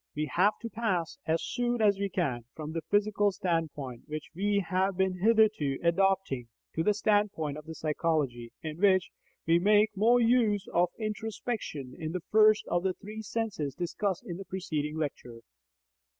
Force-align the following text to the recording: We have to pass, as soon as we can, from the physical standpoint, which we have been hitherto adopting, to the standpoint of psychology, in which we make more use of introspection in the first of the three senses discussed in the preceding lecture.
We 0.15 0.25
have 0.33 0.57
to 0.61 0.69
pass, 0.71 1.19
as 1.27 1.43
soon 1.43 1.79
as 1.79 1.99
we 1.99 2.09
can, 2.09 2.45
from 2.55 2.71
the 2.71 2.81
physical 2.89 3.31
standpoint, 3.31 4.05
which 4.09 4.31
we 4.33 4.65
have 4.67 4.97
been 4.97 5.19
hitherto 5.19 5.77
adopting, 5.83 6.47
to 6.73 6.81
the 6.83 6.95
standpoint 6.95 7.55
of 7.59 7.65
psychology, 7.77 8.51
in 8.63 8.79
which 8.79 9.11
we 9.45 9.59
make 9.59 9.95
more 9.95 10.19
use 10.19 10.67
of 10.73 10.89
introspection 10.97 11.93
in 11.99 12.13
the 12.13 12.21
first 12.31 12.65
of 12.67 12.81
the 12.81 12.93
three 12.93 13.21
senses 13.21 13.75
discussed 13.75 14.25
in 14.25 14.37
the 14.37 14.45
preceding 14.45 14.97
lecture. 14.97 15.41